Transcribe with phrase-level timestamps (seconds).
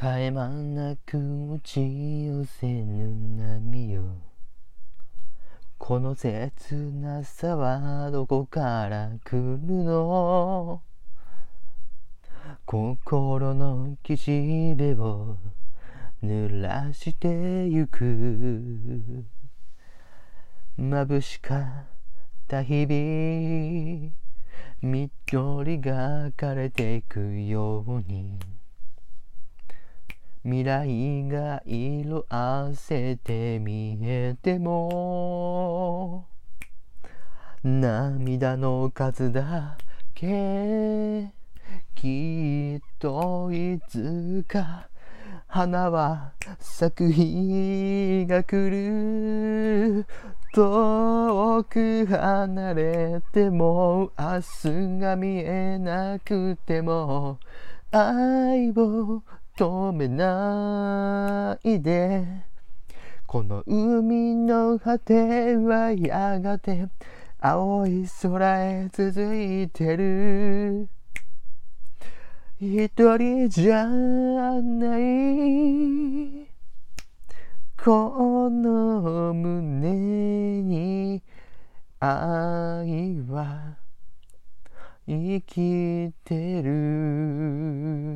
[0.00, 4.04] 絶え間なく打ち寄せぬ波よ。
[5.76, 10.82] この切なさはどこから来るの？
[12.64, 15.36] 心の岸辺を
[16.22, 18.04] 濡らしてゆく。
[20.78, 21.60] 眩しかっ
[22.46, 24.12] た日々
[24.80, 28.38] 緑が枯れていくように。
[30.48, 36.26] 未来が色あせて見えても
[37.62, 39.76] 涙の数だ
[40.14, 41.30] け
[41.94, 44.88] きっといつか
[45.48, 50.06] 花は咲く日が来る。
[50.54, 57.38] 遠く離れても明日が見えなくても
[57.90, 59.22] 愛を
[59.58, 62.24] 止めないで。
[63.26, 66.86] この海の果てはやがて
[67.40, 70.88] 青い空へ続いてる。
[72.60, 76.46] 一人じゃない。
[77.84, 81.20] この胸に
[81.98, 83.76] 愛は
[85.08, 88.07] 生きてる。